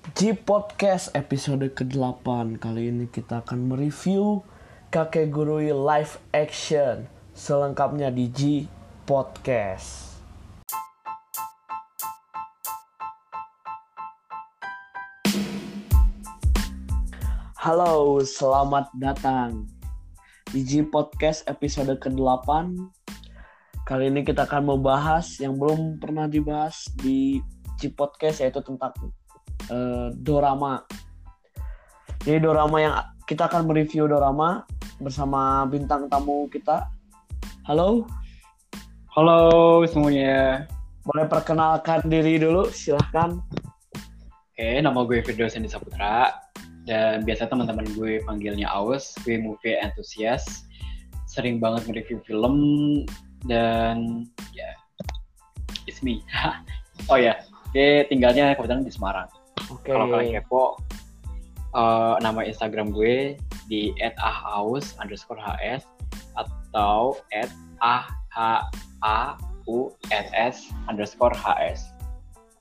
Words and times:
G 0.00 0.32
Podcast 0.32 1.12
episode 1.12 1.76
ke-8 1.76 2.56
Kali 2.56 2.88
ini 2.88 3.04
kita 3.04 3.44
akan 3.44 3.68
mereview 3.68 4.40
Kakek 4.88 5.28
Gurui 5.28 5.76
live 5.76 6.16
action 6.32 7.04
Selengkapnya 7.36 8.08
di 8.08 8.32
G 8.32 8.64
Podcast 9.04 10.16
Halo, 17.60 18.24
selamat 18.24 18.96
datang 18.96 19.68
di 20.48 20.64
G 20.64 20.80
Podcast 20.80 21.44
episode 21.44 21.92
ke-8 22.00 22.48
Kali 23.84 24.08
ini 24.08 24.24
kita 24.24 24.48
akan 24.48 24.64
membahas 24.64 25.36
yang 25.44 25.60
belum 25.60 26.00
pernah 26.00 26.24
dibahas 26.24 26.88
di 26.96 27.44
G 27.76 27.92
Podcast 27.92 28.40
yaitu 28.40 28.64
tentang 28.64 28.96
uh, 29.70 30.12
dorama. 30.12 30.84
Jadi 32.26 32.44
dorama 32.44 32.76
yang 32.76 32.94
kita 33.24 33.48
akan 33.48 33.64
mereview 33.64 34.10
dorama 34.10 34.66
bersama 35.00 35.64
bintang 35.64 36.10
tamu 36.12 36.50
kita. 36.52 36.90
Halo. 37.64 38.04
Halo 39.16 39.82
semuanya. 39.88 40.68
Boleh 41.06 41.24
perkenalkan 41.26 42.04
diri 42.12 42.36
dulu, 42.36 42.68
silahkan. 42.68 43.40
Oke, 44.52 44.68
nama 44.84 45.00
gue 45.08 45.24
Firdaus 45.24 45.56
Andi 45.56 45.72
Saputra 45.72 46.36
dan 46.84 47.24
biasa 47.24 47.48
teman-teman 47.48 47.88
gue 47.96 48.20
panggilnya 48.28 48.68
Aus. 48.68 49.16
Gue 49.24 49.40
movie 49.40 49.80
enthusiast. 49.80 50.68
Sering 51.24 51.62
banget 51.62 51.88
nge-review 51.88 52.20
film 52.28 52.56
dan 53.48 54.28
ya 54.52 54.68
yeah, 54.68 54.74
it's 55.88 56.04
me. 56.04 56.20
oh 57.10 57.16
ya, 57.16 57.40
yeah. 57.72 58.04
tinggalnya 58.12 58.52
kebetulan 58.52 58.84
di 58.84 58.92
Semarang. 58.92 59.39
Oke. 59.70 59.90
Kalau 59.94 60.10
kalian 60.10 60.42
kepo, 60.42 60.76
uh, 61.74 62.18
nama 62.18 62.42
Instagram 62.42 62.90
gue 62.90 63.38
di 63.70 63.94
@ahaus 64.18 64.98
underscore 64.98 65.38
hs 65.38 65.86
atau 66.34 67.14
@ahauss 69.02 70.58
underscore 70.90 71.36
hs. 71.38 71.94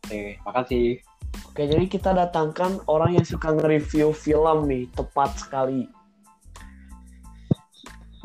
Oke, 0.06 0.38
makasih. 0.46 1.02
Oke, 1.50 1.66
jadi 1.70 1.86
kita 1.86 2.14
datangkan 2.14 2.82
orang 2.90 3.18
yang 3.18 3.26
suka 3.26 3.54
nge-review 3.54 4.14
film 4.14 4.70
nih, 4.70 4.90
tepat 4.98 5.38
sekali. 5.38 5.86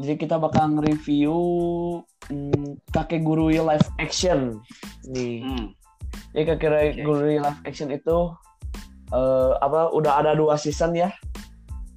Jadi 0.00 0.14
kita 0.18 0.36
bakal 0.40 0.74
nge-review 0.74 1.36
hmm, 2.28 2.80
Kakek 2.90 3.22
Gurui 3.22 3.62
live 3.62 3.88
action 4.02 4.58
nih. 5.06 5.44
Hmm. 5.44 5.70
Jadi 6.34 6.44
Kakek 6.50 6.98
okay. 6.98 7.38
Live 7.38 7.60
action 7.62 7.94
itu 7.94 8.34
uh, 9.14 9.54
apa 9.62 9.94
udah 9.94 10.18
ada 10.18 10.34
dua 10.34 10.58
season 10.58 10.98
ya. 10.98 11.14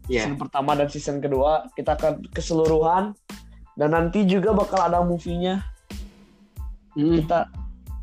Yeah. 0.07 0.29
Season 0.29 0.37
pertama 0.37 0.77
dan 0.77 0.87
season 0.87 1.17
kedua 1.19 1.67
kita 1.73 1.97
akan 1.97 2.21
keseluruhan 2.31 3.17
dan 3.75 3.89
nanti 3.91 4.23
juga 4.23 4.53
bakal 4.53 4.85
ada 4.85 5.01
movie-nya. 5.01 5.65
Hmm. 6.93 7.17
Kita 7.17 7.49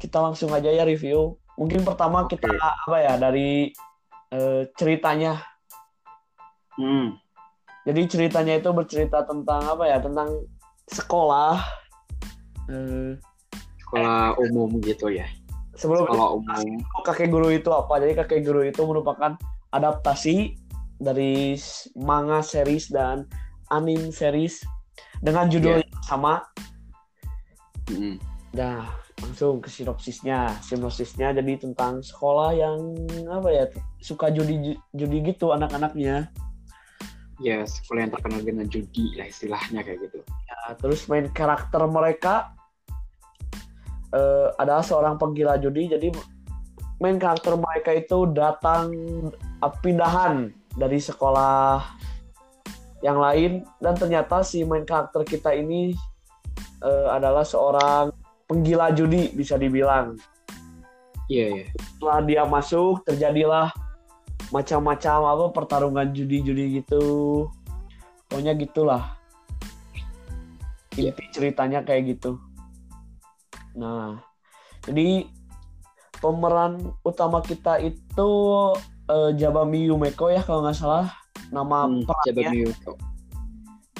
kita 0.02 0.18
langsung 0.18 0.50
aja 0.50 0.68
ya 0.68 0.82
review. 0.82 1.38
Mungkin 1.54 1.86
pertama 1.86 2.26
okay. 2.26 2.34
kita 2.36 2.50
apa 2.50 2.96
ya 2.98 3.14
dari 3.16 3.70
uh, 4.34 4.66
ceritanya. 4.74 5.38
Hmm. 6.74 7.14
Jadi 7.86 8.00
ceritanya 8.10 8.58
itu 8.58 8.70
bercerita 8.74 9.22
tentang 9.22 9.62
apa 9.62 9.86
ya? 9.86 10.02
Tentang 10.02 10.42
sekolah. 10.90 11.62
Uh, 12.66 13.14
sekolah 13.84 14.34
umum 14.40 14.80
gitu 14.80 15.12
ya 15.12 15.28
sebelum 15.74 16.06
kalau 16.06 16.40
umum. 16.40 16.80
kakek 17.04 17.28
guru 17.30 17.50
itu 17.50 17.70
apa? 17.70 18.00
Jadi 18.02 18.12
kakek 18.18 18.40
guru 18.46 18.62
itu 18.66 18.82
merupakan 18.86 19.34
adaptasi 19.74 20.54
dari 21.02 21.58
manga 21.98 22.40
series 22.40 22.90
dan 22.90 23.26
anime 23.74 24.14
series 24.14 24.62
dengan 25.20 25.50
judul 25.50 25.80
yeah. 25.80 25.86
yang 25.86 26.04
sama. 26.06 26.34
Mm. 27.84 28.16
nah 28.56 28.86
langsung 29.20 29.60
ke 29.60 29.68
sinopsisnya. 29.68 30.56
Sinopsisnya 30.62 31.34
jadi 31.34 31.58
tentang 31.58 32.00
sekolah 32.00 32.54
yang 32.54 32.94
apa 33.28 33.48
ya 33.50 33.64
suka 33.98 34.30
judi 34.30 34.78
judi 34.94 35.18
gitu 35.26 35.50
anak-anaknya. 35.52 36.30
Ya 37.42 37.66
yes, 37.66 37.82
sekolah 37.82 38.06
yang 38.06 38.12
terkenal 38.14 38.40
dengan 38.46 38.66
judi 38.70 39.18
lah 39.18 39.26
istilahnya 39.26 39.82
kayak 39.82 40.06
gitu. 40.06 40.22
Ya 40.22 40.78
terus 40.78 41.10
main 41.10 41.26
karakter 41.34 41.82
mereka 41.90 42.54
uh, 44.14 44.54
adalah 44.56 44.86
seorang 44.86 45.18
penggila 45.18 45.58
judi 45.58 45.90
jadi 45.90 46.14
main 47.02 47.18
karakter 47.18 47.58
mereka 47.58 47.90
itu 47.90 48.30
datang 48.30 48.94
uh, 49.58 49.72
pindahan 49.82 50.54
dari 50.78 51.02
sekolah 51.02 51.82
yang 53.02 53.20
lain 53.20 53.66
dan 53.82 53.94
ternyata 53.98 54.40
si 54.46 54.64
main 54.64 54.86
karakter 54.86 55.26
kita 55.26 55.52
ini 55.52 55.92
uh, 56.80 57.12
adalah 57.12 57.44
seorang 57.44 58.14
penggila 58.48 58.92
judi 58.92 59.32
bisa 59.32 59.56
dibilang. 59.56 60.16
Iya, 61.28 61.40
yeah, 61.40 61.48
yeah. 61.64 61.68
Setelah 61.80 62.18
dia 62.24 62.42
masuk 62.44 63.04
terjadilah 63.08 63.68
macam-macam 64.52 65.18
apa 65.24 65.44
pertarungan 65.56 66.12
judi-judi 66.12 66.84
gitu. 66.84 67.04
Pokoknya 68.28 68.52
gitulah. 68.56 69.16
Inti 70.94 71.08
yeah. 71.08 71.32
ceritanya 71.32 71.80
kayak 71.80 72.16
gitu. 72.16 72.40
Nah, 73.74 74.22
jadi 74.86 75.26
pemeran 76.22 76.94
utama 77.04 77.42
kita 77.44 77.82
itu 77.82 78.30
uh, 79.10 79.30
Jabami 79.36 79.90
Yumeko 79.90 80.30
ya 80.32 80.40
kalau 80.40 80.64
nggak 80.64 80.78
salah 80.78 81.12
nama 81.50 81.84
hmm, 81.84 82.06
perannya. 82.06 82.26
Jabami 82.30 82.56
Yumeko. 82.64 82.92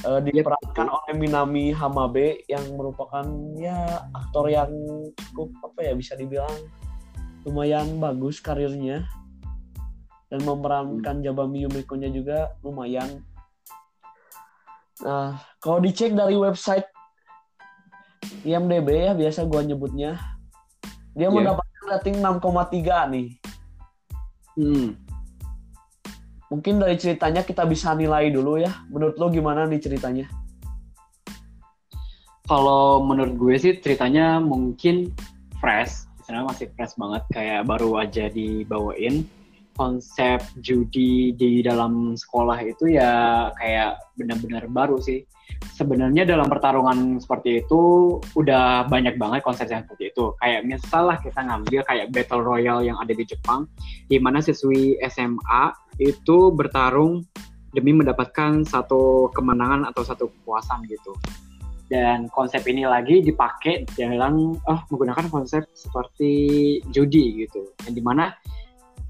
Uh, 0.05 0.21
diperankan 0.21 0.85
yep, 0.85 0.97
oleh 1.01 1.15
Minami 1.17 1.73
Hamabe 1.73 2.45
yang 2.45 2.65
merupakan 2.77 3.25
ya 3.57 4.05
aktor 4.13 4.53
yang 4.53 4.69
cukup 5.33 5.49
apa 5.65 5.81
ya 5.81 5.93
bisa 5.97 6.13
dibilang 6.13 6.53
lumayan 7.49 7.97
bagus 7.97 8.37
karirnya 8.37 9.09
dan 10.29 10.41
memerankan 10.45 11.21
hmm. 11.21 11.25
Jabami 11.25 11.65
Yumeko-nya 11.65 12.13
juga 12.13 12.53
lumayan. 12.61 13.25
Nah, 15.03 15.41
kalau 15.59 15.83
dicek 15.83 16.15
dari 16.15 16.39
website 16.39 16.94
IMDB 18.45 18.89
ya 18.93 19.13
biasa 19.17 19.47
gue 19.47 19.61
nyebutnya. 19.73 20.21
Dia 21.15 21.29
yeah. 21.29 21.33
mendapatkan 21.33 21.85
rating 21.91 22.17
6,3 22.21 23.13
nih. 23.15 23.29
Hmm. 24.55 24.95
mungkin 26.47 26.79
dari 26.79 26.95
ceritanya 26.95 27.43
kita 27.43 27.67
bisa 27.67 27.91
nilai 27.99 28.31
dulu 28.31 28.63
ya. 28.63 28.71
Menurut 28.87 29.19
lo 29.19 29.27
gimana 29.27 29.67
nih 29.67 29.83
ceritanya? 29.83 30.31
Kalau 32.47 33.03
menurut 33.03 33.35
gue 33.35 33.55
sih 33.59 33.75
ceritanya 33.83 34.39
mungkin 34.39 35.11
fresh. 35.59 36.07
Sebenarnya 36.23 36.47
masih 36.47 36.67
fresh 36.79 36.95
banget. 36.95 37.23
Kayak 37.35 37.67
baru 37.67 37.99
aja 37.99 38.31
dibawain 38.31 39.27
konsep 39.75 40.43
judi 40.63 41.35
di 41.35 41.61
dalam 41.61 42.15
sekolah 42.15 42.59
itu 42.63 42.95
ya 42.95 43.51
kayak 43.59 43.99
benar-benar 44.19 44.71
baru 44.71 44.99
sih 45.03 45.27
sebenarnya 45.75 46.29
dalam 46.29 46.47
pertarungan 46.47 47.19
seperti 47.19 47.65
itu 47.65 47.83
udah 48.37 48.87
banyak 48.87 49.17
banget 49.17 49.41
konsep 49.41 49.67
yang 49.71 49.83
seperti 49.87 50.13
itu. 50.13 50.35
Kayak 50.39 50.61
misalnya 50.69 51.17
kita 51.21 51.41
ngambil 51.41 51.81
kayak 51.89 52.07
battle 52.13 52.43
royale 52.45 52.83
yang 52.85 52.99
ada 53.01 53.13
di 53.17 53.25
Jepang, 53.25 53.67
di 54.07 54.21
mana 54.21 54.45
siswi 54.45 55.01
SMA 55.09 55.65
itu 55.99 56.53
bertarung 56.53 57.25
demi 57.75 57.91
mendapatkan 57.91 58.63
satu 58.63 59.33
kemenangan 59.35 59.89
atau 59.91 60.03
satu 60.07 60.31
kepuasan 60.31 60.87
gitu. 60.87 61.13
Dan 61.91 62.33
konsep 62.33 62.65
ini 62.65 62.89
lagi 62.89 63.21
dipakai 63.21 63.85
dalam 63.95 64.57
oh 64.57 64.81
menggunakan 64.89 65.29
konsep 65.29 65.69
seperti 65.77 66.33
judi 66.91 67.45
gitu. 67.45 67.75
Yang 67.85 67.95
di 68.01 68.03
mana 68.03 68.33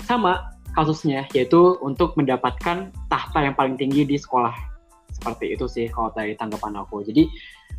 sama 0.05 0.54
kasusnya 0.75 1.25
yaitu 1.33 1.79
untuk 1.81 2.19
mendapatkan 2.19 2.91
tahta 3.09 3.39
yang 3.41 3.55
paling 3.55 3.79
tinggi 3.79 4.05
di 4.05 4.19
sekolah. 4.19 4.53
Seperti 5.15 5.55
itu 5.55 5.65
sih 5.71 5.87
kalau 5.89 6.11
dari 6.11 6.35
tanggapan 6.35 6.83
aku. 6.83 7.07
Jadi 7.07 7.31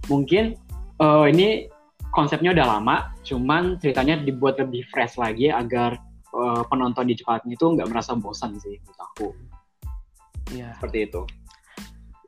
mungkin 0.07 0.55
uh, 1.03 1.27
ini 1.27 1.67
konsepnya 2.15 2.55
udah 2.55 2.79
lama 2.79 3.11
cuman 3.27 3.75
ceritanya 3.83 4.15
dibuat 4.23 4.55
lebih 4.57 4.87
fresh 4.87 5.19
lagi 5.19 5.51
agar 5.51 5.99
uh, 6.31 6.63
penonton 6.71 7.11
di 7.11 7.19
Jepang 7.19 7.43
itu 7.45 7.65
nggak 7.75 7.91
merasa 7.91 8.15
bosan 8.15 8.55
sih 8.57 8.79
menurut 8.79 8.99
aku. 9.11 9.27
Iya. 10.55 10.71
Seperti 10.79 11.11
itu. 11.11 11.21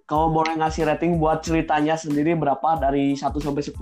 Kalau 0.07 0.31
boleh 0.31 0.55
ngasih 0.55 0.87
rating 0.87 1.19
buat 1.19 1.43
ceritanya 1.43 1.99
sendiri 1.99 2.31
berapa? 2.35 2.79
Dari 2.79 3.15
1 3.15 3.23
sampai 3.39 3.63
10 3.63 3.75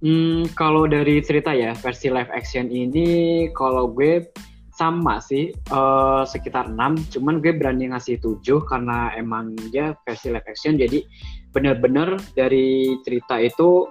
Hmm, 0.00 0.48
kalau 0.56 0.88
dari 0.88 1.20
cerita 1.20 1.52
ya 1.52 1.76
versi 1.76 2.08
live 2.08 2.32
action 2.32 2.72
ini 2.72 3.44
kalau 3.52 3.92
gue 3.92 4.32
sama 4.80 5.20
sih 5.20 5.52
uh, 5.68 6.24
sekitar 6.24 6.72
6 6.72 7.12
cuman 7.20 7.44
gue 7.44 7.52
berani 7.52 7.92
ngasih 7.92 8.16
7 8.16 8.40
karena 8.64 9.12
emang 9.12 9.52
dia 9.68 9.92
versi 10.08 10.32
live 10.32 10.48
action 10.48 10.80
jadi 10.80 11.04
bener-bener 11.52 12.16
dari 12.32 12.96
cerita 13.04 13.36
itu 13.36 13.84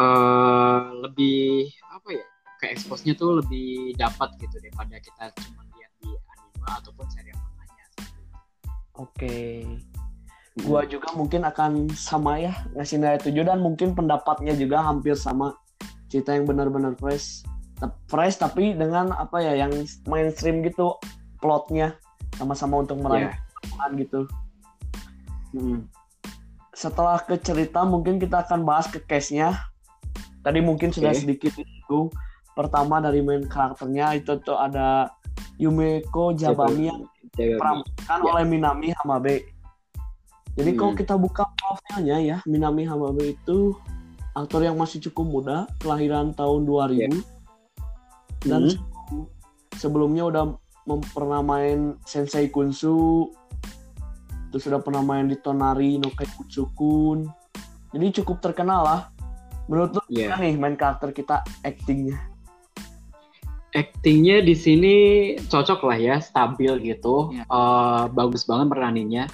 uh, 0.00 0.80
lebih 1.04 1.68
apa 1.92 2.08
ya 2.16 2.26
ke 2.56 2.72
expose-nya 2.72 3.12
tuh 3.12 3.44
lebih 3.44 3.92
dapat 4.00 4.32
gitu 4.40 4.56
daripada 4.64 4.96
kita 4.96 5.24
cuma 5.44 5.60
lihat 5.76 5.92
di 6.00 6.08
anime 6.08 6.66
ataupun 6.80 7.06
serial 7.12 7.36
manganya. 7.36 7.86
Oke. 8.96 9.36
Gua 10.64 10.88
juga 10.88 11.12
mungkin 11.12 11.44
akan 11.44 11.92
sama 11.92 12.40
ya 12.40 12.56
ngasih 12.72 12.96
nilai 12.96 13.20
7 13.20 13.44
dan 13.44 13.60
mungkin 13.60 13.92
pendapatnya 13.92 14.56
juga 14.56 14.80
hampir 14.80 15.12
sama 15.12 15.52
cerita 16.08 16.32
yang 16.32 16.48
benar-benar 16.48 16.96
fresh. 16.96 17.44
Fresh 18.08 18.40
tapi 18.40 18.72
dengan 18.72 19.12
apa 19.12 19.36
ya 19.38 19.52
yang 19.54 19.72
mainstream 20.08 20.64
gitu 20.64 20.96
plotnya 21.38 22.00
sama-sama 22.34 22.80
untuk 22.80 22.96
meraih 22.98 23.28
Iya. 23.28 23.32
kemenangan 23.36 23.90
gitu. 23.96 24.20
Hmm. 25.52 25.80
Setelah 26.72 27.20
ke 27.20 27.36
cerita 27.36 27.84
mungkin 27.84 28.16
kita 28.16 28.44
akan 28.44 28.64
bahas 28.64 28.84
ke 28.86 29.00
case-nya. 29.00 29.56
Tadi 30.40 30.60
mungkin 30.60 30.92
sudah 30.92 31.12
Oke. 31.12 31.20
sedikit 31.20 31.52
disinggung. 31.52 32.12
Pertama 32.52 33.00
dari 33.00 33.20
main 33.20 33.44
karakternya 33.44 34.16
itu 34.16 34.40
tuh 34.40 34.56
ada 34.56 35.12
Yumeko 35.56 36.32
Jabami 36.32 36.88
yang 36.88 37.04
diperankan 37.32 38.18
Ya. 38.18 38.24
oleh 38.24 38.44
Minami 38.44 38.92
Hamabe. 38.94 39.44
Jadi 40.56 40.70
Hmm. 40.72 40.78
kalau 40.78 40.92
kita 40.96 41.14
buka 41.16 41.44
profilnya 41.52 42.16
ya, 42.16 42.36
Minami 42.44 42.88
Hamabe 42.88 43.36
itu 43.36 43.76
aktor 44.32 44.60
yang 44.60 44.76
masih 44.76 45.00
cukup 45.02 45.24
muda, 45.26 45.56
kelahiran 45.78 46.32
tahun 46.32 46.64
2000. 46.64 47.35
Dan 48.46 48.70
Hmm. 48.70 48.72
sebelum- 48.72 49.28
sebelumnya 49.74 50.24
udah 50.30 50.44
pernah 51.10 51.42
main 51.42 51.98
Sensei 52.06 52.46
Kunsu, 52.46 53.30
terus 54.54 54.64
udah 54.70 54.78
pernah 54.78 55.02
main 55.02 55.26
di 55.26 55.34
Tonari 55.34 55.98
no 55.98 56.14
Kaikutsukun. 56.14 57.26
Jadi 57.90 58.06
cukup 58.22 58.38
terkenal 58.38 58.86
lah. 58.86 59.00
Menurut 59.66 59.98
lu 59.98 60.02
gimana 60.06 60.46
nih 60.46 60.54
main 60.54 60.78
karakter 60.78 61.10
kita 61.10 61.42
actingnya? 61.66 62.14
Actingnya 63.74 64.40
di 64.40 64.54
sini 64.54 64.94
cocok 65.36 65.90
lah 65.90 65.98
ya, 65.98 66.16
stabil 66.22 66.70
gitu, 66.86 67.34
Iya. 67.34 67.44
Eh, 67.44 68.04
bagus 68.14 68.46
banget 68.46 68.72
peraninnya. 68.72 69.24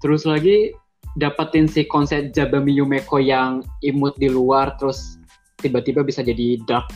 Terus 0.00 0.24
lagi 0.24 0.72
dapetin 1.14 1.68
si 1.68 1.84
konsep 1.86 2.32
Jabami 2.34 2.74
Yumeko 2.74 3.20
yang 3.20 3.62
imut 3.84 4.16
di 4.18 4.32
luar, 4.32 4.74
terus 4.80 5.20
tiba-tiba 5.60 6.02
bisa 6.02 6.24
jadi 6.24 6.58
dark 6.66 6.88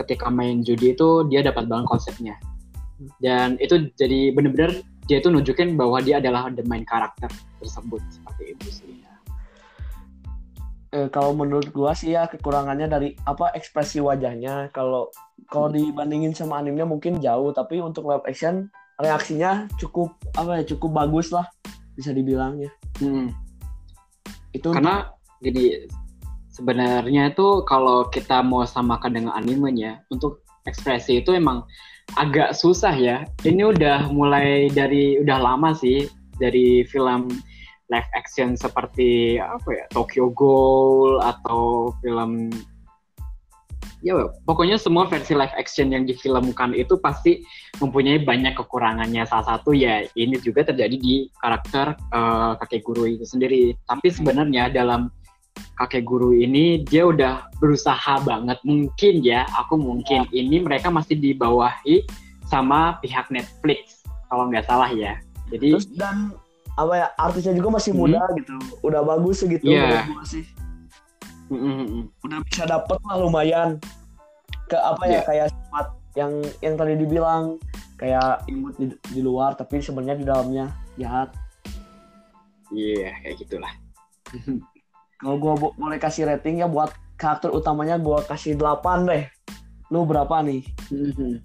ketika 0.00 0.32
main 0.32 0.64
judi 0.64 0.96
itu 0.96 1.26
dia 1.28 1.44
dapat 1.44 1.68
banget 1.68 1.86
konsepnya. 1.88 2.34
Dan 3.18 3.58
itu 3.58 3.90
jadi 3.98 4.30
bener-bener 4.30 4.84
dia 5.10 5.18
itu 5.18 5.28
nunjukin 5.28 5.74
bahwa 5.74 5.98
dia 5.98 6.22
adalah 6.22 6.48
the 6.54 6.62
main 6.70 6.86
karakter 6.86 7.28
tersebut 7.58 8.00
seperti 8.08 8.54
itu 8.54 8.68
sih. 8.70 8.92
Eh, 10.92 11.08
kalau 11.08 11.32
menurut 11.32 11.72
gua 11.72 11.96
sih 11.96 12.12
ya 12.12 12.28
kekurangannya 12.28 12.84
dari 12.84 13.16
apa 13.24 13.48
ekspresi 13.56 14.04
wajahnya. 14.04 14.68
Kalau 14.76 15.08
kalau 15.48 15.72
dibandingin 15.72 16.36
sama 16.36 16.60
animenya 16.60 16.84
mungkin 16.84 17.16
jauh, 17.16 17.48
tapi 17.56 17.80
untuk 17.80 18.12
live 18.12 18.20
action 18.28 18.68
reaksinya 19.00 19.72
cukup 19.80 20.12
apa 20.36 20.60
ya 20.60 20.64
cukup 20.76 20.92
bagus 20.92 21.32
lah 21.32 21.48
bisa 21.96 22.12
dibilangnya. 22.12 22.68
Hmm. 23.00 23.32
Itu 24.52 24.76
Karena 24.76 25.08
gini 25.40 25.88
sebenarnya 26.52 27.32
itu 27.32 27.64
kalau 27.64 28.06
kita 28.12 28.44
mau 28.44 28.62
samakan 28.68 29.16
dengan 29.16 29.32
animenya 29.34 30.04
untuk 30.12 30.44
ekspresi 30.68 31.24
itu 31.24 31.34
emang 31.34 31.64
agak 32.20 32.52
susah 32.52 32.92
ya. 32.92 33.24
Ini 33.42 33.72
udah 33.72 34.12
mulai 34.12 34.68
dari 34.70 35.18
udah 35.18 35.38
lama 35.40 35.72
sih 35.72 36.06
dari 36.36 36.84
film 36.86 37.32
live 37.92 38.10
action 38.16 38.56
seperti 38.56 39.36
apa 39.36 39.68
ya 39.68 39.84
Tokyo 39.92 40.32
Ghoul 40.32 41.20
atau 41.20 41.92
film 42.00 42.48
ya 44.02 44.18
pokoknya 44.48 44.80
semua 44.80 45.06
versi 45.06 45.36
live 45.36 45.54
action 45.54 45.94
yang 45.94 46.08
difilmkan 46.08 46.74
itu 46.74 46.98
pasti 46.98 47.44
mempunyai 47.78 48.24
banyak 48.24 48.58
kekurangannya 48.58 49.22
salah 49.28 49.56
satu 49.56 49.76
ya 49.76 50.02
ini 50.18 50.40
juga 50.42 50.66
terjadi 50.66 50.96
di 50.98 51.30
karakter 51.38 51.94
eh, 51.94 52.52
kakek 52.64 52.82
guru 52.82 53.06
itu 53.06 53.22
sendiri 53.28 53.76
tapi 53.86 54.10
sebenarnya 54.10 54.72
dalam 54.74 55.12
kakek 55.76 56.04
guru 56.04 56.32
ini 56.32 56.82
dia 56.84 57.04
udah 57.04 57.48
berusaha 57.58 58.20
banget 58.22 58.58
mungkin 58.62 59.14
ya 59.20 59.44
aku 59.56 59.74
mungkin 59.74 60.28
ini 60.30 60.60
mereka 60.60 60.88
masih 60.88 61.16
dibawahi 61.16 62.04
sama 62.46 63.00
pihak 63.00 63.28
Netflix 63.28 64.04
kalau 64.28 64.46
nggak 64.48 64.64
salah 64.64 64.88
ya 64.88 65.16
jadi 65.48 65.76
terus 65.76 65.88
dan 65.96 66.32
apa 66.72 66.92
ya 66.96 67.06
artisnya 67.16 67.52
juga 67.52 67.76
masih 67.76 67.92
Hmm. 67.92 68.00
muda 68.08 68.24
gitu. 68.32 68.56
Udah 68.80 69.04
bagus 69.04 69.44
segitu 69.44 69.68
Iya. 69.68 70.08
menurut 70.08 70.08
gua 70.08 70.24
sih. 70.24 70.44
mm, 71.48 71.60
mm, 71.60 71.84
mm. 71.84 72.04
Udah 72.24 72.38
bisa 72.48 72.62
dapet 72.64 72.96
lah 73.04 73.16
lumayan 73.20 73.76
ke 74.66 74.76
apa 74.76 75.04
ya 75.04 75.12
Iya. 75.12 75.20
kayak 75.28 75.46
sifat 75.52 75.86
yang 76.16 76.32
yang 76.64 76.74
tadi 76.76 76.96
dibilang 76.96 77.60
kayak 77.96 78.40
imut 78.48 78.72
di, 78.76 78.88
di 78.88 79.20
luar 79.20 79.52
tapi 79.52 79.78
sebenarnya 79.78 80.16
di 80.16 80.24
dalamnya 80.24 80.66
jahat. 80.96 81.28
iya 82.72 83.12
kayak 83.20 83.36
gitulah 83.36 83.72
Kalau 85.22 85.38
bo- 85.38 85.74
boleh 85.78 86.02
kasih 86.02 86.26
rating 86.26 86.58
ya 86.58 86.66
buat 86.66 86.90
karakter 87.14 87.54
utamanya 87.54 87.94
gua 88.02 88.26
kasih 88.26 88.58
8 88.58 89.06
deh. 89.06 89.24
Lu 89.94 90.02
berapa 90.02 90.42
nih? 90.42 90.66
Mhm. 90.90 91.38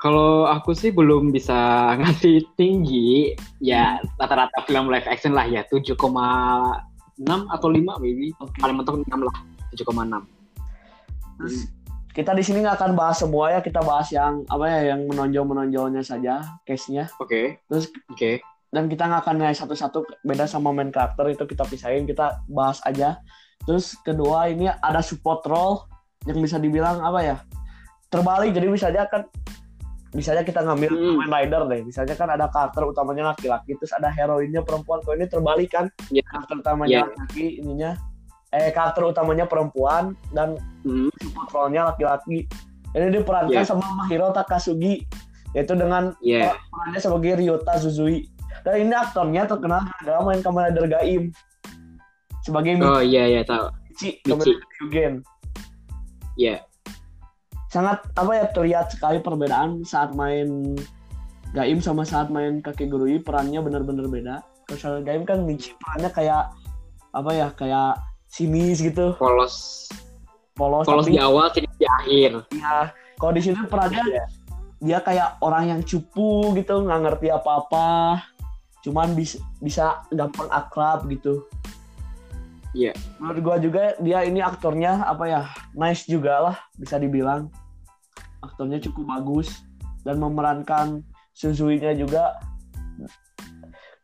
Kalau 0.00 0.48
aku 0.48 0.76
sih 0.76 0.92
belum 0.92 1.32
bisa 1.32 1.56
ngasih 2.00 2.44
tinggi, 2.60 3.32
ya 3.64 3.96
rata-rata 4.20 4.60
film 4.68 4.92
live 4.92 5.08
action 5.08 5.32
lah 5.32 5.48
ya 5.48 5.64
7,6 5.72 5.96
atau 7.24 7.68
5 7.72 7.96
maybe. 8.00 8.36
Oke. 8.44 8.60
Paling 8.60 8.76
mentok 8.76 9.00
6 9.08 9.24
lah, 9.24 9.36
7,6. 9.72 10.20
Terus 11.40 11.56
kita 12.10 12.36
di 12.36 12.42
sini 12.44 12.60
nggak 12.60 12.76
akan 12.76 12.92
bahas 12.92 13.22
semua 13.22 13.54
ya, 13.56 13.60
kita 13.64 13.80
bahas 13.80 14.12
yang 14.12 14.44
apa 14.52 14.68
ya 14.68 14.92
yang 14.92 15.08
menonjol-menonjolnya 15.08 16.04
saja, 16.04 16.44
case-nya. 16.68 17.08
Oke, 17.22 17.64
Terus 17.70 17.88
oke. 18.12 18.42
Dan 18.70 18.86
kita 18.86 19.06
nggak 19.06 19.26
akan 19.26 19.34
nilai 19.42 19.54
satu-satu 19.54 20.22
beda 20.22 20.46
sama 20.46 20.70
main 20.70 20.94
karakter 20.94 21.26
itu 21.34 21.44
kita 21.44 21.66
pisahin, 21.66 22.06
kita 22.06 22.38
bahas 22.46 22.78
aja. 22.86 23.18
Terus 23.66 23.98
kedua 24.00 24.46
ini 24.48 24.70
ada 24.70 25.02
support 25.02 25.42
role 25.44 25.84
yang 26.24 26.38
bisa 26.38 26.56
dibilang 26.56 27.02
apa 27.02 27.20
ya? 27.20 27.36
Terbalik 28.08 28.54
jadi 28.54 28.66
bisa 28.70 28.88
aja 28.88 29.06
kan 29.06 29.26
bisa 30.10 30.34
aja 30.34 30.42
kita 30.42 30.66
ngambil 30.66 30.90
Hmm. 30.90 31.22
Kamen 31.22 31.30
Rider 31.30 31.62
deh. 31.70 31.80
Misalnya 31.86 32.14
kan 32.18 32.28
ada 32.30 32.50
karakter 32.50 32.82
utamanya 32.82 33.30
laki-laki, 33.30 33.78
terus 33.78 33.94
ada 33.94 34.10
heroinnya 34.10 34.62
perempuan. 34.62 34.98
Kalau 35.02 35.14
ini 35.14 35.26
terbalik 35.30 35.70
kan? 35.70 35.86
Iya. 36.10 36.22
Karakter 36.26 36.54
utamanya 36.58 37.06
Iya. 37.06 37.14
laki, 37.14 37.46
ininya 37.62 37.90
eh 38.50 38.74
karakter 38.74 39.06
utamanya 39.06 39.46
perempuan 39.46 40.18
dan 40.34 40.58
Hmm, 40.82 41.10
support 41.22 41.50
role-nya 41.54 41.94
laki-laki. 41.94 42.50
Ini 42.90 43.06
diperankan 43.14 43.54
Iya. 43.54 43.66
sama 43.66 43.86
Mahiro 43.94 44.34
Takasugi 44.34 45.06
yaitu 45.54 45.74
dengan 45.78 46.14
Iya. 46.18 46.58
perannya 46.70 46.98
sebagai 46.98 47.32
Ryota 47.38 47.78
Suzui. 47.78 48.26
Dan 48.66 48.88
ini 48.88 48.94
aktornya 48.94 49.48
terkenal 49.48 49.84
dalam 50.04 50.28
main 50.28 50.40
Kamen 50.44 50.72
Rider 50.72 50.86
Gaim 50.88 51.22
sebagai 52.44 52.80
Oh 52.80 53.00
iya 53.04 53.28
iya 53.28 53.42
tahu. 53.44 53.68
Michi 53.92 54.20
Michi. 54.24 54.52
Kyugen. 54.80 55.14
Iya. 56.36 56.64
Sangat 57.70 58.02
apa 58.18 58.32
ya 58.34 58.46
terlihat 58.50 58.90
sekali 58.90 59.22
perbedaan 59.22 59.84
saat 59.86 60.12
main 60.16 60.74
Gaim 61.54 61.82
sama 61.82 62.06
saat 62.06 62.30
main 62.30 62.62
Kakek 62.62 62.90
Gurui 62.90 63.18
perannya 63.20 63.58
benar-benar 63.62 64.06
beda. 64.06 64.36
Kalau 64.70 65.02
Gaim 65.02 65.26
kan 65.26 65.42
Michi 65.42 65.74
perannya 65.78 66.10
kayak 66.14 66.54
apa 67.10 67.30
ya 67.34 67.48
kayak 67.58 67.98
sinis 68.30 68.78
gitu, 68.78 69.18
Polos 69.18 69.90
polos, 70.60 70.84
polos 70.84 71.08
tapi 71.08 71.16
di 71.16 71.22
awal, 71.22 71.48
sini 71.56 71.68
di 71.80 71.86
akhir. 71.88 72.30
ya 72.52 72.92
kalau 73.16 73.32
di 73.32 73.42
sini 73.42 73.56
perannya 73.64 74.04
dia 74.80 74.98
kayak 75.00 75.40
orang 75.40 75.64
yang 75.72 75.80
cupu 75.80 76.52
gitu 76.56 76.84
nggak 76.84 77.00
ngerti 77.08 77.28
apa-apa 77.32 78.20
cuman 78.80 79.12
bisa 79.12 79.38
bisa 79.60 80.00
gampang 80.12 80.48
akrab 80.48 81.04
gitu 81.08 81.44
Iya. 82.70 82.94
menurut 83.18 83.40
gua 83.42 83.56
juga 83.58 83.98
dia 83.98 84.22
ini 84.22 84.38
aktornya 84.38 85.02
apa 85.02 85.24
ya 85.26 85.42
nice 85.74 86.06
juga 86.06 86.38
lah 86.38 86.56
bisa 86.78 87.02
dibilang 87.02 87.50
aktornya 88.46 88.78
cukup 88.78 89.10
bagus 89.18 89.66
dan 90.06 90.22
memerankan 90.22 91.02
Suzui-nya 91.34 91.96
juga 91.96 92.36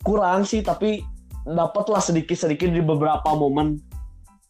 kurang 0.03 0.43
sih 0.43 0.67
tapi 0.67 1.05
dapatlah 1.47 2.03
sedikit-sedikit 2.03 2.71
di 2.75 2.83
beberapa 2.83 3.27
momen 3.39 3.79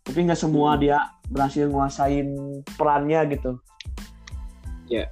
tapi 0.07 0.25
nggak 0.25 0.39
semua 0.39 0.81
dia 0.81 1.13
berhasil 1.29 1.69
nguasain 1.69 2.33
perannya 2.79 3.21
gitu 3.37 3.61
Iya. 4.87 5.11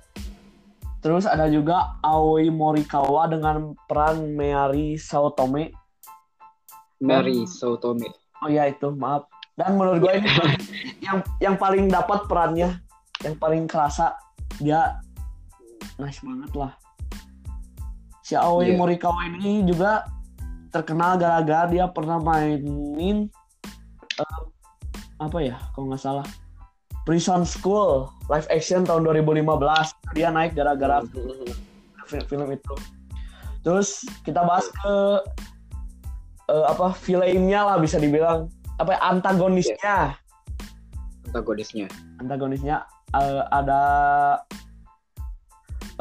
Terus 1.05 1.29
ada 1.29 1.53
juga 1.53 2.01
Aoi 2.01 2.49
Morikawa 2.49 3.29
dengan 3.29 3.77
peran 3.85 4.25
Meari 4.33 4.97
Saotome. 4.97 5.69
Mary 6.97 7.45
Sotome. 7.45 8.09
Oh 8.41 8.49
ya 8.49 8.73
itu, 8.73 8.89
maaf. 8.97 9.29
Dan 9.53 9.77
menurut 9.77 10.01
gue 10.01 10.13
ini 10.17 10.29
yang 11.05 11.21
yang 11.45 11.61
paling 11.61 11.93
dapat 11.93 12.25
perannya, 12.25 12.81
yang 13.21 13.37
paling 13.37 13.69
kerasa 13.69 14.17
dia 14.57 14.97
nice 16.01 16.25
banget 16.25 16.57
lah. 16.57 16.73
Si 18.25 18.33
Aoi 18.33 18.73
Iya. 18.73 18.81
Morikawa 18.81 19.29
ini 19.29 19.61
juga 19.69 20.09
terkenal 20.73 21.21
gara-gara 21.21 21.69
dia 21.69 21.85
pernah 21.93 22.17
mainin 22.17 23.29
eh, 24.17 24.41
apa 25.21 25.39
ya, 25.45 25.61
kalau 25.77 25.93
nggak 25.93 26.01
salah 26.01 26.25
Prison 27.05 27.45
School 27.45 28.09
live 28.33 28.49
action 28.49 28.89
tahun 28.89 29.05
2015 29.05 29.45
dia 30.17 30.33
naik 30.33 30.57
gara-gara 30.57 31.05
fi- 32.09 32.25
film 32.25 32.49
itu. 32.49 32.75
Terus 33.65 34.05
kita 34.25 34.45
bahas 34.45 34.69
ke 34.73 34.95
eh, 36.49 36.65
apa 36.69 36.97
villainnya 37.05 37.61
lah 37.65 37.77
bisa 37.81 38.01
dibilang. 38.01 38.49
Apa 38.81 38.97
ya, 38.97 39.01
antagonisnya. 39.05 39.97
Antagonisnya. 41.29 41.87
antagonisnya 42.21 42.77
eh, 43.13 43.43
ada 43.53 43.83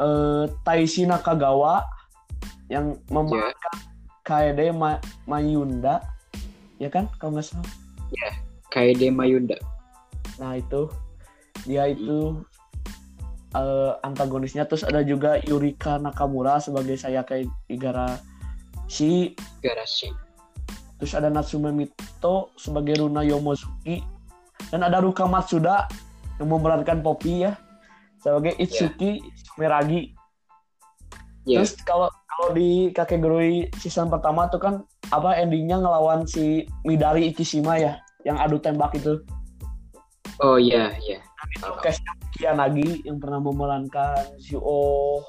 eh, 0.00 0.44
Taishi 0.64 1.04
Nakagawa 1.04 1.84
yang 2.72 2.96
memerankan 3.12 3.76
Kaede 4.24 4.72
Ma- 4.72 5.04
Mayunda. 5.28 6.00
Ya 6.80 6.88
kan 6.88 7.12
kalau 7.20 7.36
nggak 7.36 7.44
salah. 7.44 7.68
Kaede 8.72 9.12
Mayunda. 9.12 9.60
Nah 10.38 10.58
itu. 10.58 10.90
Dia 11.64 11.88
itu 11.88 12.42
eh, 13.54 13.92
antagonisnya. 14.02 14.66
Terus 14.66 14.84
ada 14.84 15.00
juga 15.06 15.38
Yurika 15.46 15.96
Nakamura 15.96 16.58
sebagai 16.58 16.98
Sayaka 16.98 17.40
Igarashi. 17.70 19.34
Garashi. 19.62 20.10
terus 20.94 21.10
ada 21.10 21.26
Natsume 21.26 21.74
Mito 21.74 22.54
sebagai 22.56 23.02
Runa 23.02 23.26
Yomozuki. 23.26 24.00
Dan 24.70 24.86
ada 24.86 25.02
Ruka 25.02 25.28
Matsuda 25.28 25.86
yang 26.40 26.48
memerankan 26.48 27.02
Poppy 27.04 27.44
ya. 27.44 27.58
Sebagai 28.22 28.56
Itsuki 28.56 29.20
Sumeragi. 29.44 30.14
Ya. 31.44 31.60
terus 31.60 31.76
kalau 31.84 32.08
kalau 32.08 32.56
di 32.56 32.88
kategori 32.96 33.68
season 33.76 34.08
pertama 34.08 34.48
tuh 34.48 34.56
kan 34.56 34.74
apa 35.12 35.36
endingnya 35.36 35.76
ngelawan 35.76 36.24
si 36.24 36.64
Midari 36.88 37.28
Ikishima 37.28 37.76
ya. 37.76 38.00
Yang 38.24 38.36
adu 38.40 38.56
tembak 38.64 38.96
itu 38.96 39.20
Oh 40.42 40.58
iya, 40.58 40.90
iya. 40.98 41.18
itu 41.54 41.70
case-nya 41.78 42.12
Kianagi 42.34 43.06
yang 43.06 43.22
pernah 43.22 43.38
memerankan 43.38 44.34
Zuo 44.42 45.22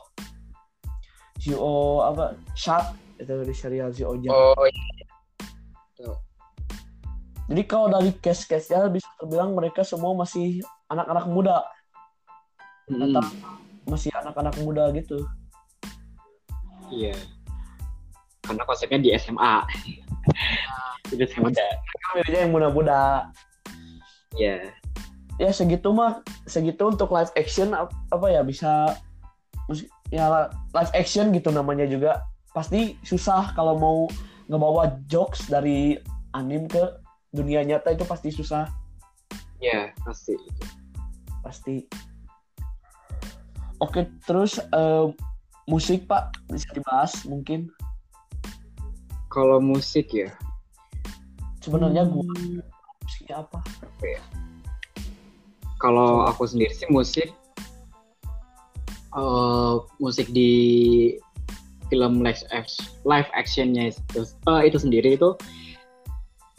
Zuo 1.38 2.02
apa 2.02 2.34
Shark 2.58 2.98
itu 3.22 3.34
di 3.46 3.54
serial 3.54 3.94
Zuo 3.94 4.18
Oh 4.28 4.66
iya. 4.66 4.84
Jadi 7.46 7.62
kalau 7.70 7.94
dari 7.94 8.10
case-case-nya 8.18 8.90
bisa 8.90 9.06
terbilang 9.22 9.54
mereka 9.54 9.86
semua 9.86 10.18
masih 10.18 10.66
anak-anak 10.90 11.30
muda, 11.30 11.62
Mm, 12.86 13.02
Atau- 13.02 13.34
masih 13.90 14.14
anak-anak 14.14 14.54
muda 14.62 14.90
gitu. 14.94 15.26
Iya. 16.94 17.18
Karena 18.46 18.62
konsepnya 18.62 19.02
di 19.02 19.10
SMA. 19.18 19.66
Jadi 21.10 21.22
SMA 21.30 21.50
muda. 21.50 21.66
Mereka 22.14 22.38
yang 22.46 22.54
muda-muda. 22.54 23.02
Iya. 24.38 24.70
Ya 25.36 25.52
segitu 25.52 25.92
mah, 25.92 26.24
segitu 26.48 26.88
untuk 26.88 27.12
live 27.12 27.32
action 27.36 27.76
ap- 27.76 27.92
apa 28.08 28.28
ya 28.32 28.42
bisa 28.42 28.96
ya 30.08 30.48
live 30.72 30.94
action 30.94 31.34
gitu 31.34 31.50
namanya 31.52 31.84
juga 31.84 32.24
pasti 32.54 32.96
susah 33.04 33.52
kalau 33.52 33.76
mau 33.76 33.98
ngebawa 34.48 34.96
jokes 35.10 35.50
dari 35.50 35.98
anim 36.32 36.70
ke 36.70 36.80
dunia 37.34 37.66
nyata 37.66 37.92
itu 37.92 38.06
pasti 38.06 38.32
susah 38.32 38.70
Iya, 39.60 39.92
pasti. 40.06 40.36
pasti. 41.42 41.76
Oke 43.82 44.08
terus 44.24 44.56
eh, 44.62 45.06
musik 45.66 46.06
pak 46.06 46.32
bisa 46.48 46.70
dibahas 46.72 47.26
mungkin 47.26 47.68
Kalau 49.28 49.60
musik 49.60 50.16
ya. 50.16 50.32
sebenarnya 51.60 52.08
Hmm. 52.08 52.24
gua 52.24 52.30
musiknya 53.04 53.36
apa? 53.44 53.60
Kalau 55.80 56.26
aku 56.28 56.48
sendiri 56.48 56.72
sih 56.72 56.88
musik 56.90 57.30
eh 59.16 59.76
musik 60.04 60.28
di 60.36 60.52
film 61.88 62.20
live 62.20 62.42
action, 62.52 62.84
live 63.08 63.30
actionnya 63.32 63.94
itu, 63.94 64.28
eh, 64.28 64.62
itu 64.68 64.78
sendiri 64.82 65.16
itu 65.16 65.38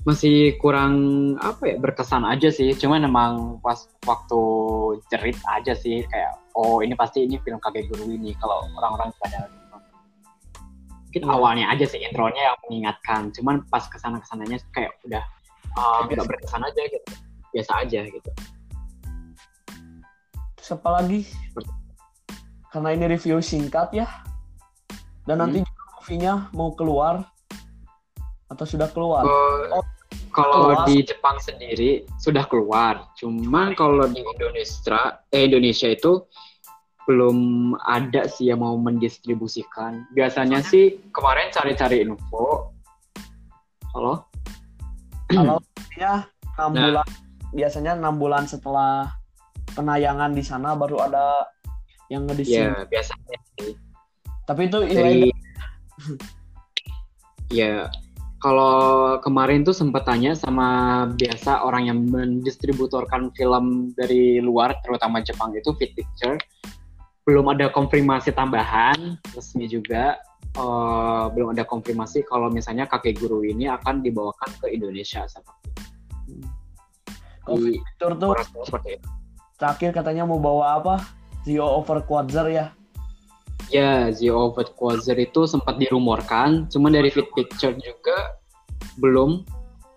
masih 0.06 0.54
kurang 0.62 0.94
apa 1.42 1.75
ya 1.75 1.76
berkesan 1.82 2.23
aja 2.23 2.49
sih. 2.49 2.73
Cuman 2.78 3.04
emang 3.04 3.58
pas 3.61 3.90
waktu 4.06 4.40
cerit 5.11 5.37
aja 5.50 5.75
sih 5.75 6.06
kayak 6.06 6.38
oh 6.54 6.80
ini 6.80 6.94
pasti 6.94 7.26
ini 7.26 7.37
film 7.42 7.58
kakek 7.58 7.90
guru 7.90 8.08
ini 8.08 8.32
kalau 8.38 8.64
orang-orang 8.78 9.11
pada 9.20 9.50
mungkin 11.16 11.32
Iya. 11.32 11.32
awalnya 11.32 11.66
aja 11.73 11.85
sih 11.88 12.00
intronya 12.04 12.52
yang 12.52 12.58
mengingatkan. 12.68 13.32
Cuman 13.32 13.64
pas 13.73 13.88
ke 13.88 13.96
sana 13.96 14.20
ke 14.20 14.26
sananya 14.28 14.61
kayak 14.76 14.92
udah 15.08 15.25
ah, 15.80 16.04
nggak 16.04 16.28
berkesan 16.28 16.61
aja 16.61 16.80
gitu, 16.92 17.12
biasa 17.56 17.73
aja 17.85 18.00
gitu. 18.04 18.30
Terus 20.66 20.82
apa 20.82 20.99
lagi? 20.99 21.23
Karena 22.75 22.90
ini 22.90 23.06
review 23.06 23.38
singkat 23.38 23.94
ya. 23.94 24.11
Dan 25.23 25.38
nanti 25.38 25.62
Hmm. 25.62 25.66
juga 25.70 25.82
movie-nya 25.94 26.35
mau 26.50 26.75
keluar 26.75 27.23
atau 28.50 28.66
sudah 28.66 28.90
keluar? 28.90 29.23
Oh, 29.23 29.78
Oh, 29.78 29.85
kalau 30.35 30.75
keluar. 30.75 30.82
di 30.85 31.06
Jepang 31.06 31.38
sendiri 31.38 32.02
sudah 32.18 32.50
keluar, 32.50 33.06
cuman 33.14 33.78
kalau 33.78 34.11
di 34.11 34.18
Indonesia, 34.18 35.23
eh 35.30 35.46
Indonesia 35.46 35.87
itu 35.87 36.26
belum 37.06 37.38
ada 37.87 38.26
sih 38.26 38.50
yang 38.50 38.58
mau 38.58 38.75
mendistribusikan. 38.75 40.02
Biasanya 40.11 40.66
sih 40.66 40.99
kemarin 41.14 41.54
cari-cari 41.54 42.02
info. 42.02 42.75
Halo? 43.94 44.26
Kalau 45.30 45.62
ya 45.94 46.26
6 46.58 46.75
Nah. 46.75 46.90
bulan 46.90 47.06
biasanya 47.54 47.94
enam 47.94 48.18
bulan 48.18 48.50
setelah 48.50 49.14
penayangan 49.76 50.33
di 50.33 50.40
sana 50.40 50.73
baru 50.73 51.04
ada 51.04 51.45
yang 52.09 52.25
ngedisin. 52.25 52.73
Ya 52.73 52.88
biasanya 52.88 53.38
sih. 53.61 53.76
Tapi 54.49 54.73
itu. 54.73 54.78
Dari 54.88 55.28
ya 57.61 57.92
kalau 58.40 59.16
kemarin 59.21 59.62
tuh 59.62 59.76
sempat 59.76 60.09
tanya 60.09 60.33
sama 60.33 60.68
biasa 61.14 61.62
orang 61.62 61.92
yang 61.92 61.99
mendistributorkan 62.09 63.30
film 63.37 63.92
dari 63.95 64.40
luar 64.40 64.76
terutama 64.83 65.21
Jepang 65.23 65.54
itu 65.56 65.73
Fit 65.78 65.95
Picture 65.97 66.37
belum 67.26 67.49
ada 67.54 67.73
konfirmasi 67.73 68.37
tambahan 68.37 69.18
resmi 69.35 69.66
juga 69.66 70.21
Eh, 70.56 71.25
belum 71.37 71.52
ada 71.52 71.68
konfirmasi 71.68 72.25
kalau 72.25 72.49
misalnya 72.49 72.88
kakek 72.88 73.21
guru 73.21 73.45
ini 73.45 73.68
akan 73.68 74.00
dibawakan 74.00 74.49
ke 74.56 74.73
Indonesia 74.73 75.28
seperti 75.28 75.68
Kalau 77.45 77.61
di 77.61 77.76
tuh 78.00 78.33
orang 78.33 78.49
seperti 78.64 78.97
itu. 78.97 79.09
Terakhir 79.57 79.93
katanya 79.93 80.29
mau 80.29 80.41
bawa 80.41 80.81
apa? 80.81 80.95
Zio 81.45 81.65
over 81.65 82.03
Quasar 82.05 82.49
ya. 82.51 82.73
Ya, 83.73 84.11
Zio 84.15 84.53
of 84.53 84.59
Quasar 84.79 85.19
itu 85.19 85.47
sempat 85.51 85.79
dirumorkan, 85.81 86.71
cuman 86.71 86.95
dari 86.95 87.11
Fit 87.11 87.27
Picture 87.35 87.75
juga 87.75 88.39
belum 89.03 89.43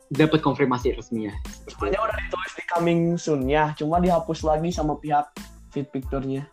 dapat 0.09 0.41
konfirmasi 0.41 0.97
resminya. 0.97 1.33
Sebenarnya 1.69 2.01
udah 2.01 2.17
ditulis 2.17 2.53
di 2.57 2.63
coming 2.65 3.01
soon 3.17 3.45
ya, 3.45 3.77
cuma 3.77 4.01
dihapus 4.01 4.41
lagi 4.41 4.73
sama 4.73 4.97
pihak 4.97 5.29
Fit 5.69 5.85
Picture-nya. 5.93 6.49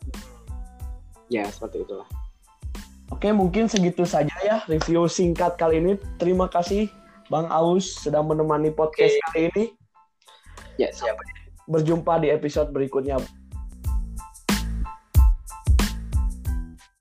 Ya, 1.32 1.48
seperti 1.48 1.88
itulah. 1.88 2.06
Oke, 3.08 3.30
mungkin 3.30 3.70
segitu 3.70 4.02
saja 4.02 4.34
ya 4.42 4.66
review 4.66 5.06
singkat 5.06 5.54
kali 5.56 5.78
ini. 5.78 5.94
Terima 6.18 6.50
kasih 6.50 6.90
Bang 7.30 7.46
Aus 7.48 8.02
sudah 8.02 8.20
menemani 8.20 8.74
podcast 8.74 9.14
Oke. 9.14 9.24
kali 9.30 9.40
ini. 9.54 9.64
Ya, 10.76 10.92
siap. 10.92 11.16
Berjumpa 11.66 12.22
di 12.22 12.30
episode 12.30 12.70
berikutnya. 12.70 13.18